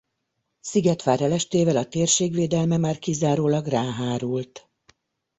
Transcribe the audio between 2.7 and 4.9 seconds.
már kizárólag rá hárult.